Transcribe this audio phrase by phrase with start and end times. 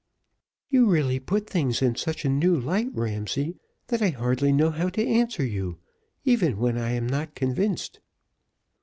[0.71, 3.53] "You really put things in such a new light, Ramsay,
[3.89, 5.77] that I hardly know how to answer you,
[6.25, 7.99] even when I am not convinced."